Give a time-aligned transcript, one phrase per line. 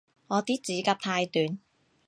[0.29, 1.59] 我啲指甲太短